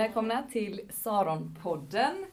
[0.00, 2.26] Välkomna till Saronpodden.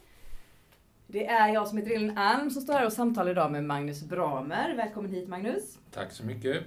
[1.07, 4.03] Det är jag som heter Elin Alm som står här och samtalar idag med Magnus
[4.03, 4.75] Bramer.
[4.75, 5.77] Välkommen hit Magnus.
[5.91, 6.63] Tack så mycket.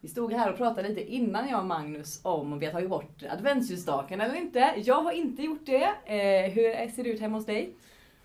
[0.00, 3.22] Vi stod här och pratade lite innan jag och Magnus om vi har tagit bort
[3.30, 4.74] adventsljusstaken eller inte.
[4.76, 5.84] Jag har inte gjort det.
[5.84, 7.72] Eh, hur ser det ut hemma hos dig?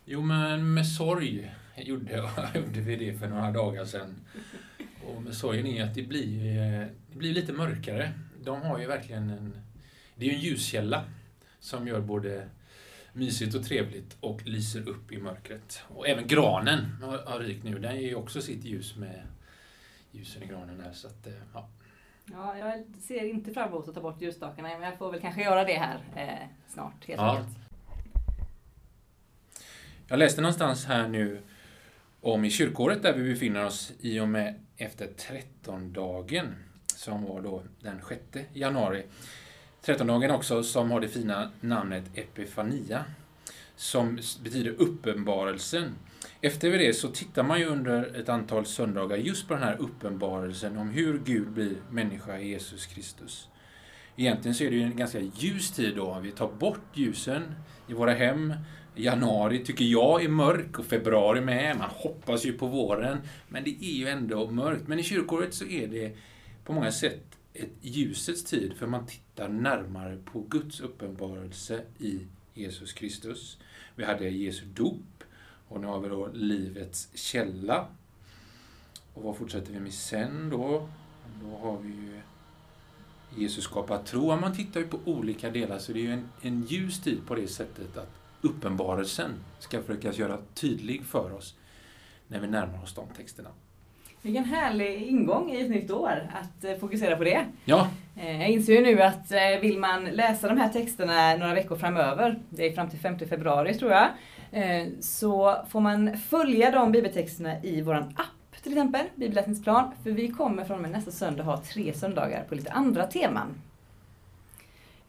[0.06, 2.16] Jo, men med sorg gjorde,
[2.56, 4.16] gjorde vi det för några dagar sedan.
[5.08, 8.12] Och med sorgen är att det blir, eh, det blir lite mörkare.
[8.44, 9.58] De har ju verkligen en...
[10.16, 11.04] Det är ju en ljuskälla
[11.60, 12.50] som gör både
[13.14, 15.82] mysigt och trevligt och lyser upp i mörkret.
[15.88, 17.80] Och även granen har, har rykt nu.
[17.80, 19.28] Den ger ju också sitt ljus med
[20.12, 20.92] ljusen i granen där.
[20.94, 21.70] Så att, eh, ja.
[22.32, 25.42] Ja, jag ser inte fram emot att ta bort ljusstakarna, men jag får väl kanske
[25.44, 27.38] göra det här eh, snart helt Ja.
[27.38, 27.58] enkelt.
[30.08, 31.42] Jag läste någonstans här nu
[32.22, 36.56] om i kyrkåret där vi befinner oss i och med efter trettondagen
[36.96, 39.06] som var då den 6 januari.
[39.88, 43.04] Trettondagen också som har det fina namnet Epifania
[43.76, 45.96] som betyder uppenbarelsen.
[46.42, 50.78] Efter det så tittar man ju under ett antal söndagar just på den här uppenbarelsen
[50.78, 53.48] om hur Gud blir människa i Jesus Kristus.
[54.16, 56.20] Egentligen så är det ju en ganska ljus tid då.
[56.24, 57.44] Vi tar bort ljusen
[57.88, 58.54] i våra hem.
[58.96, 61.78] Januari tycker jag är mörk och februari med.
[61.78, 63.18] Man hoppas ju på våren.
[63.48, 64.88] Men det är ju ändå mörkt.
[64.88, 66.18] Men i kyrkåret så är det
[66.64, 72.94] på många sätt ett ljusets tid för man tittar närmare på Guds uppenbarelse i Jesus
[72.94, 73.58] Kristus.
[73.95, 75.23] Vi hade Jesu dop
[75.67, 77.88] och nu har vi då livets källa.
[79.13, 80.89] Och vad fortsätter vi med sen då?
[81.41, 82.22] Då har vi ju
[83.35, 84.35] Jesus skapar tro.
[84.35, 87.35] Man tittar ju på olika delar så det är ju en, en ljus tid på
[87.35, 91.55] det sättet att uppenbarelsen ska försöka göra tydlig för oss
[92.28, 93.50] när vi närmar oss de texterna.
[94.28, 97.46] Vilken härlig ingång i ett nytt år att eh, fokusera på det.
[97.66, 97.88] Ja,
[98.19, 101.75] Eh, Jag inser ju nu att eh, vill man läsa de här texterna några veckor
[101.75, 104.07] framöver, det är fram till 5 februari tror jag,
[105.00, 110.63] så får man följa de bibeltexterna i våran app till exempel, bibelläsningsplan, för vi kommer
[110.66, 113.47] från och med nästa söndag ha tre söndagar på lite andra teman.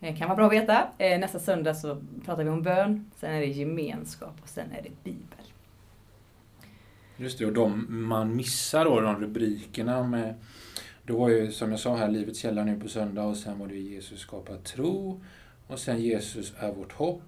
[0.01, 0.89] Eh, Kan vara bra att veta.
[0.99, 5.05] Nästa söndag så pratar vi om bön, sen är det gemenskap och sen är det
[5.05, 5.38] bibel
[7.19, 7.47] just det.
[7.47, 10.35] Och de man missar då, de rubrikerna med
[11.03, 13.67] då var ju, som jag sa här, Livets källa nu på söndag och sen var
[13.67, 15.21] det Jesus skapar tro
[15.67, 17.23] och sen Jesus är vårt hopp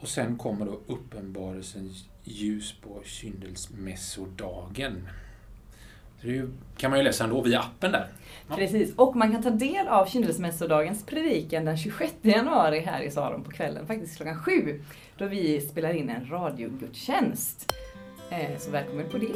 [0.00, 5.08] och sen kommer då uppenbarelsens ljus på kyndelsmässodagen.
[6.22, 8.08] Det kan man ju läsa ändå via appen där.
[8.48, 8.56] Ja.
[8.56, 13.44] Precis, och man kan ta del av kyndelsmässodagens predikan den 26 januari här i Saron
[13.44, 14.82] på kvällen, faktiskt klockan sju,
[15.18, 17.72] då vi spelar in en radiogudstjänst.
[18.30, 19.34] Eh, så välkommen på det.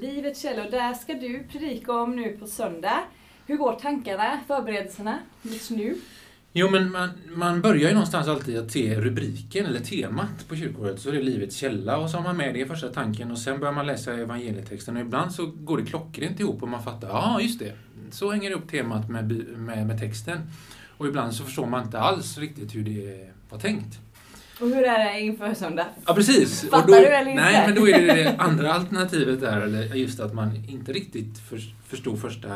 [0.00, 3.02] Livets källor, där ska du predika om nu på söndag.
[3.46, 5.96] Hur går tankarna, förberedelserna just nu?
[6.52, 11.00] Jo, men man, man börjar ju någonstans alltid att se rubriken eller temat på kyrkoåret,
[11.00, 13.38] så är det livets källa och så har man med det i första tanken och
[13.38, 17.08] sen börjar man läsa evangelietexten och ibland så går det klockrent ihop och man fattar,
[17.08, 17.72] ja just det,
[18.10, 20.38] så hänger det upp temat med, med, med texten.
[20.96, 23.98] Och ibland så förstår man inte alls riktigt hur det var tänkt.
[24.60, 25.86] Och hur är det inför söndag?
[26.06, 26.70] Ja, precis.
[26.70, 27.42] Fattar då, du eller inte?
[27.42, 31.38] Nej, men då är det det andra alternativet där, eller just att man inte riktigt
[31.38, 32.48] för, förstod första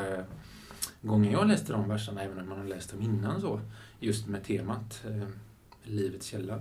[1.01, 3.61] gången jag läste de verserna, även om man har läst dem innan så,
[4.01, 5.29] just med temat eh,
[5.83, 6.61] livets källa.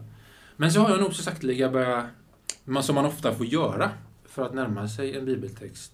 [0.55, 2.05] Men så har jag nog så sakteliga börjat,
[2.81, 3.91] som man ofta får göra
[4.25, 5.91] för att närma sig en bibeltext,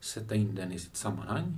[0.00, 1.56] sätta in den i sitt sammanhang.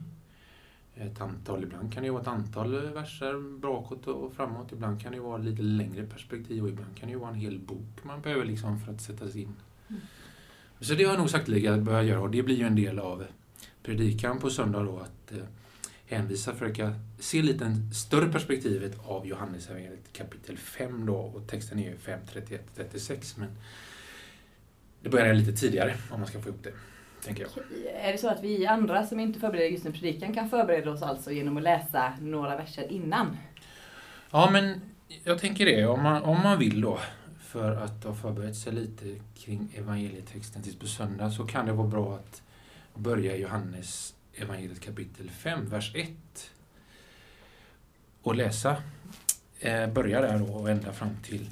[0.95, 5.21] Ett antal, ibland kan det vara ett antal verser bakåt och framåt, ibland kan det
[5.21, 8.81] vara lite längre perspektiv och ibland kan det vara en hel bok man behöver liksom
[8.81, 9.57] för att sätta sig in.
[9.89, 10.01] Mm.
[10.81, 13.25] Så det har jag nog sakteliga börjat göra och det blir ju en del av
[13.83, 15.45] predikan på söndag då att eh,
[16.07, 21.79] hänvisa, försöka se lite en större perspektivet av Johannes evangeliet kapitel 5 då och texten
[21.79, 22.21] är ju 5,
[22.77, 23.49] 31-36 men
[25.03, 26.73] det börjar lite tidigare om man ska få ihop det,
[27.25, 27.51] tänker jag.
[27.95, 31.03] Är det så att vi andra som inte förbereder just en predikan kan förbereda oss
[31.03, 33.37] alltså genom att läsa några verser innan?
[34.31, 34.81] Ja, men
[35.25, 35.87] jag tänker det.
[35.87, 36.99] Om man, om man vill då,
[37.41, 39.05] för att ha förberett sig lite
[39.35, 42.43] kring evangelietexten tills på söndag, så kan det vara bra att
[42.95, 46.11] börja Johannes evangeliet kapitel 5, vers 1.
[48.23, 48.77] Och läsa.
[49.61, 51.51] Eh, börja där då och ända fram till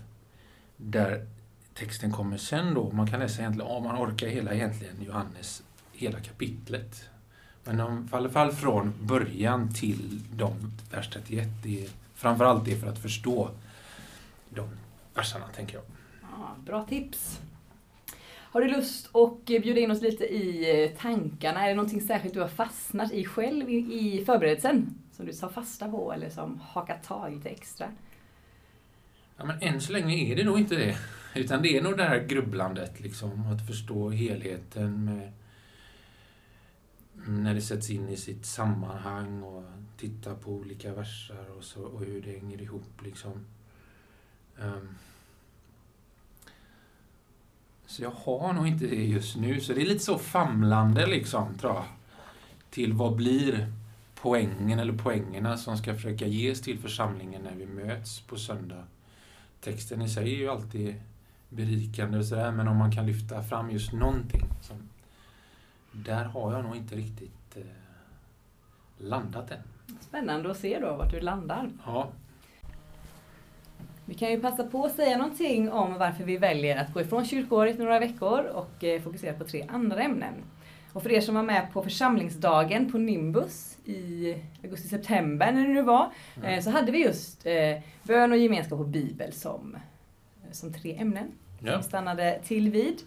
[0.76, 1.26] där
[1.74, 2.90] texten kommer sen då.
[2.90, 5.62] Man kan läsa egentligen, om man orkar hela egentligen Johannes,
[5.92, 7.08] hela kapitlet.
[7.64, 12.76] Men om, i alla fall från början till de vers 31, det är framförallt det
[12.76, 13.50] för att förstå
[14.48, 14.68] de
[15.14, 15.84] verserna, tänker jag.
[16.22, 17.40] Ja, bra tips.
[18.52, 21.64] Har du lust att bjuda in oss lite i eh, tankarna?
[21.64, 24.94] Är det någonting särskilt du har fastnat i själv i, i förberedelsen?
[25.20, 27.88] som du tar fasta på eller som hakar tag lite extra?
[29.36, 30.96] Ja, men än så länge är det nog inte det.
[31.34, 35.32] Utan det är nog det här grubblandet, liksom, att förstå helheten med
[37.26, 39.64] när det sätts in i sitt sammanhang och
[39.96, 43.02] titta på olika versar och, så, och hur det hänger ihop.
[43.04, 43.32] Liksom.
[44.58, 44.88] Um,
[47.86, 51.58] så jag har nog inte det just nu, så det är lite så famlande liksom,
[51.58, 51.84] tror jag.
[52.70, 53.72] Till vad blir
[54.14, 58.84] poängen eller poängerna som ska försöka ges till församlingen när vi möts på söndag.
[59.60, 60.94] Texten i sig är ju alltid
[61.50, 64.42] berikande och sådär, men om man kan lyfta fram just någonting.
[64.60, 64.76] Som,
[65.92, 67.62] där har jag nog inte riktigt eh,
[68.98, 69.58] landat än.
[70.00, 71.70] Spännande att se då vart du landar.
[71.86, 72.08] Ja.
[74.04, 77.24] Vi kan ju passa på att säga någonting om varför vi väljer att gå ifrån
[77.24, 80.34] kyrkoåret några veckor och eh, fokusera på tre andra ämnen.
[80.92, 85.82] Och för er som var med på församlingsdagen på Nimbus i augusti-september när det nu
[85.82, 86.62] var, mm.
[86.62, 89.76] så hade vi just eh, bön och gemenskap och bibel som,
[90.52, 91.32] som tre ämnen.
[91.58, 91.72] Ja.
[91.72, 93.02] Som stannade till vid.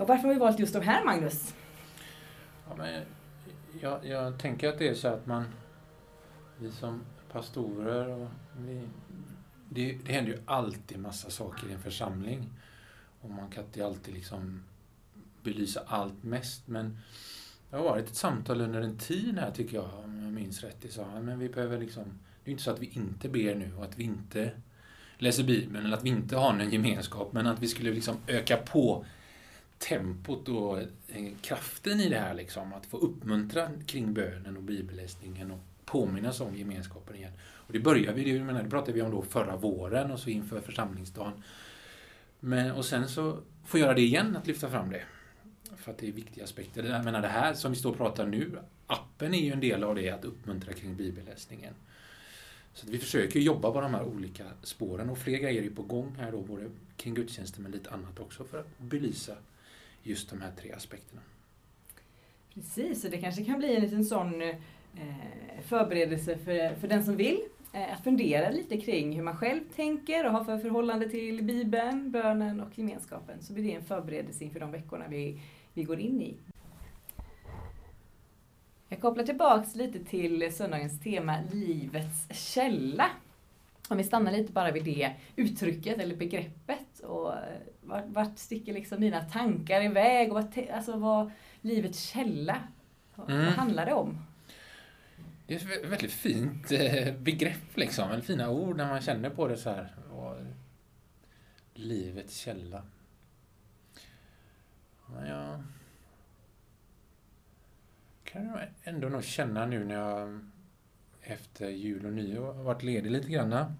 [0.00, 1.54] Och varför har vi valt just de här Magnus?
[2.68, 3.02] Ja, men
[3.80, 5.44] jag, jag tänker att det är så att man,
[6.58, 7.00] vi som
[7.32, 8.28] pastorer, och
[8.58, 8.82] vi,
[9.68, 12.48] det, det händer ju alltid massa saker i en församling.
[13.20, 14.62] Och man kan inte alltid liksom
[15.42, 16.98] belysa allt mest, men
[17.70, 20.76] det har varit ett samtal under en tid här tycker jag, om jag minns rätt.
[20.82, 22.04] Det sa men vi behöver liksom,
[22.44, 24.50] det är inte så att vi inte ber nu och att vi inte
[25.20, 28.56] läser Bibeln eller att vi inte har någon gemenskap, men att vi skulle liksom öka
[28.56, 29.04] på
[29.78, 30.86] tempot och eh,
[31.42, 32.34] kraften i det här.
[32.34, 37.32] Liksom, att få uppmuntra kring bönen och bibelläsningen och påminnas om gemenskapen igen.
[37.42, 40.30] Och det började vi, det, menar, det pratade vi om då förra våren och så
[40.30, 41.42] inför församlingsdagen.
[42.40, 45.02] Men, och sen så få göra det igen, att lyfta fram det.
[45.76, 46.84] För att det är viktiga aspekter.
[46.84, 49.84] Jag menar det här som vi står och pratar nu, appen är ju en del
[49.84, 51.74] av det, att uppmuntra kring bibelläsningen.
[52.72, 56.16] Så vi försöker jobba på de här olika spåren och fler grejer är på gång
[56.18, 59.36] här då, både kring gudstjänsten men lite annat också för att belysa
[60.02, 61.22] just de här tre aspekterna.
[62.54, 64.54] Precis, och det kanske kan bli en liten sån eh,
[65.62, 67.40] förberedelse för, för den som vill.
[67.72, 72.10] Eh, att fundera lite kring hur man själv tänker och har för förhållande till Bibeln,
[72.10, 73.42] bönen och gemenskapen.
[73.42, 75.40] Så blir det en förberedelse inför de veckorna vi,
[75.74, 76.36] vi går in i.
[78.92, 83.10] Jag kopplar tillbaks lite till söndagens tema Livets källa.
[83.88, 87.00] Om vi stannar lite bara vid det uttrycket eller begreppet.
[87.02, 87.38] Och eh,
[87.80, 90.28] vart, vart sticker liksom dina tankar iväg?
[90.32, 92.56] Och vart, alltså vad livets källa,
[93.14, 93.44] vad, mm.
[93.44, 94.18] vad handlar det om?
[95.46, 98.08] Det är ett väldigt fint eh, begrepp, liksom.
[98.08, 99.94] Väldigt fina ord när man känner på det så här.
[100.10, 100.36] Och
[101.74, 102.82] livets källa.
[108.32, 110.40] Men jag kan ändå nog känna nu när jag
[111.22, 113.74] efter jul och nyår har varit ledig lite grann.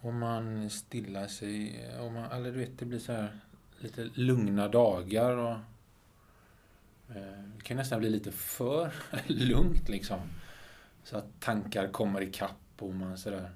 [0.00, 3.38] Och man stillar sig, och man, eller du vet, det blir så här
[3.78, 5.56] lite lugna dagar och
[7.16, 8.92] eh, det kan nästan bli lite för
[9.26, 10.20] lugnt liksom.
[11.04, 13.50] Så att tankar kommer ikapp och man sådär.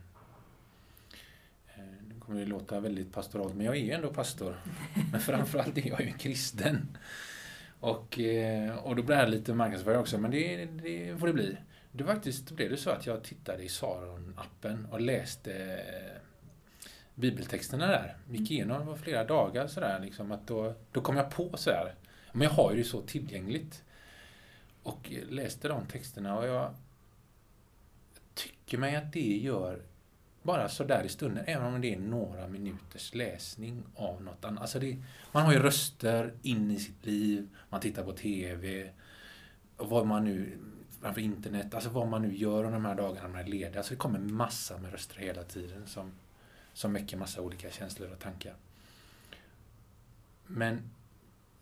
[1.75, 4.57] Eh, nu kommer det låta väldigt pastoralt, men jag är ju ändå pastor.
[5.13, 6.97] Men framförallt är jag ju kristen.
[7.87, 11.57] Och, eh, och då blir det lite marknadsföring också, men det, det får det bli.
[11.93, 15.81] Det faktiskt blev det så att jag tittade i Saron-appen och läste
[17.15, 18.17] bibeltexterna där.
[18.31, 20.01] Gick igenom det flera dagar sådär.
[20.01, 21.95] Liksom, att då, då kom jag på sådär.
[22.33, 23.85] Men jag har ju det så tillgängligt.
[24.83, 26.75] Och läste de texterna och jag
[28.35, 29.83] tycker mig att det gör
[30.47, 34.61] bara sådär i stunden, även om det är några minuters läsning av något annat.
[34.61, 34.97] Alltså det,
[35.33, 38.91] man har ju röster in i sitt liv, man tittar på TV,
[39.77, 40.59] vad man nu,
[41.01, 43.77] framför internet, alltså vad man nu gör de här dagarna man är ledig.
[43.77, 46.13] Alltså det kommer massa med röster hela tiden som
[46.77, 48.55] som väcker massa olika känslor och tankar.
[50.47, 50.91] Men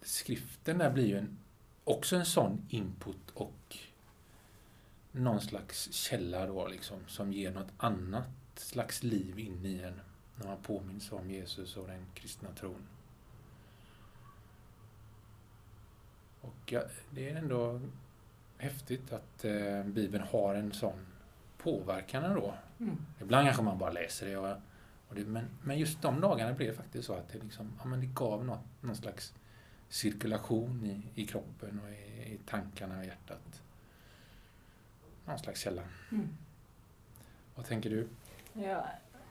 [0.03, 1.39] skriften där blir ju en,
[1.85, 3.77] också en sån input och
[5.13, 10.01] någon slags källa då liksom, som ger något annat slags liv in i en
[10.37, 12.87] när man påminns om Jesus och den kristna tron.
[16.41, 17.81] Och ja, det är ändå
[18.59, 21.07] häftigt att eh, Bibeln har en sån
[21.59, 22.55] påverkan ändå.
[22.81, 22.97] Mm.
[23.21, 26.77] Ibland kanske man bara läser det och det, men, men just de dagarna blev det
[26.77, 29.35] faktiskt så att det, liksom, ja, men det gav något, någon slags
[29.89, 33.63] cirkulation i, i kroppen och i, i tankarna och hjärtat.
[35.27, 35.83] Någon slags källa.
[36.13, 36.29] Mm.
[37.55, 38.09] Vad tänker du?
[38.55, 38.87] Ja,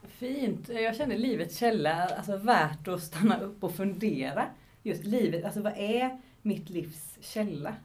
[0.08, 0.70] fint.
[0.70, 4.46] Jag känner livets källa, alltså värt att stanna upp och fundera.
[4.84, 7.76] Just livet, alltså vad är mitt livs källa?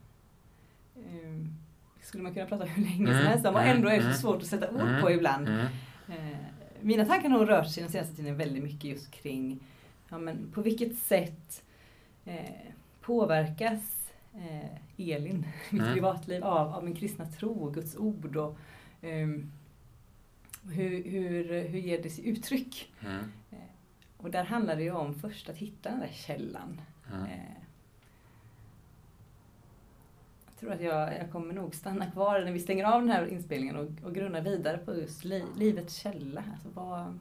[0.96, 1.54] Um,
[2.02, 4.00] skulle man kunna prata hur länge som Mm, helst om och mm, ändå är det
[4.00, 4.12] mm.
[4.12, 5.48] så svårt att sätta ord Mm, på ibland.
[5.48, 5.66] Mm.
[6.08, 6.38] Eh,
[6.80, 9.60] mina tankar har nog rört sig den senaste tiden väldigt mycket just kring
[10.08, 11.62] ja, men på vilket sätt
[12.24, 12.50] eh,
[13.00, 14.70] påverkas eh,
[15.14, 15.94] Elin, mitt Mm.
[15.94, 18.36] privatliv, av, av min kristna tro och Guds ord.
[18.36, 18.58] Och,
[19.02, 19.52] ehm,
[20.62, 22.92] hur, hur, hur ger det sig uttryck?
[23.00, 23.24] Mm.
[24.16, 26.80] Och där handlar det ju om först att hitta den där källan.
[27.12, 27.24] Mm.
[27.24, 27.54] Eh,
[30.46, 33.26] jag tror att jag, jag kommer nog stanna kvar när vi stänger av den här
[33.26, 36.44] inspelningen och, och grunna vidare på just li, livets källa.
[36.52, 37.18] Alltså vad,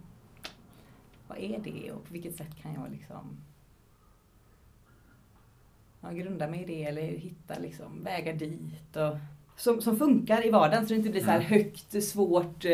[1.28, 3.38] vad är det och på vilket sätt kan jag liksom
[6.02, 8.96] ja, grunda mig i det eller hitta liksom vägar dit.
[8.96, 9.18] Och,
[9.58, 11.50] som, som funkar i vardagen så det inte blir så här Mm.
[11.50, 12.66] högt, svårt.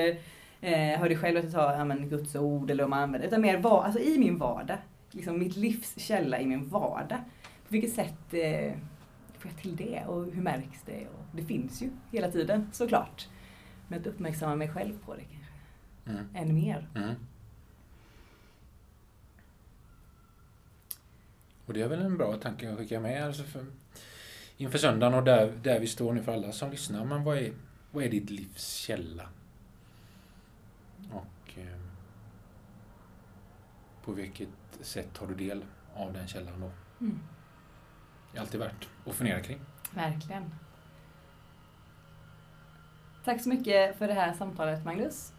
[0.64, 3.28] Eh, hör du själv att jag tar ja, men, Guds ord eller om man använder
[3.28, 4.78] utan mer var, alltså i min vardag.
[5.12, 7.18] Liksom mitt livs källa i min vardag.
[7.68, 8.74] På vilket sätt eh,
[9.38, 11.08] får jag till det och hur märks det?
[11.08, 13.28] Och det finns ju hela tiden såklart.
[13.88, 15.44] Men att uppmärksamma mig själv på det kanske
[16.06, 16.26] Mm.
[16.36, 16.88] än mer.
[16.96, 17.16] Mm.
[21.66, 23.66] Och det är väl en bra tanke att skicka med alltså för,
[24.58, 27.06] inför söndagen och där, där vi står nu för alla som lyssnar.
[27.06, 27.54] Men vad är,
[27.92, 29.24] vad är ditt livs källa?
[31.12, 31.80] Och eh,
[34.06, 34.50] på vilket
[34.82, 36.70] sätt tar du del av den källan då?
[37.06, 37.20] Mm.
[38.32, 39.60] Det är alltid värt att fundera kring.
[39.92, 40.56] Verkligen.
[43.26, 45.34] Tack så mycket för det här samtalet Magnus.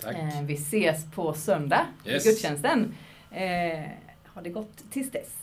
[0.00, 0.16] Tack.
[0.16, 2.26] Eh, vi ses på söndag Yes.
[2.26, 2.94] i gudstjänsten.
[3.30, 3.84] Eh,
[4.34, 5.38] ha det gott tills dess.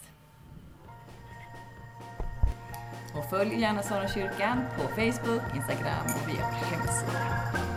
[3.16, 7.69] Och följ gärna Sara kyrkan på Facebook, Instagram och via vår hemsida.